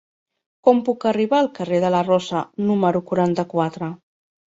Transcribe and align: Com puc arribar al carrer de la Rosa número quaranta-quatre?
Com 0.67 0.81
puc 0.87 1.05
arribar 1.11 1.37
al 1.43 1.51
carrer 1.61 1.83
de 1.85 1.93
la 1.99 2.01
Rosa 2.09 2.43
número 2.73 3.07
quaranta-quatre? 3.11 3.97